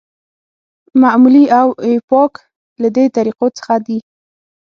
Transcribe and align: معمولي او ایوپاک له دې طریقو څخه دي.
معمولي 1.01 1.45
او 1.59 1.67
ایوپاک 1.85 2.33
له 2.81 2.87
دې 2.95 3.05
طریقو 3.17 3.47
څخه 3.57 3.75
دي. 3.85 3.99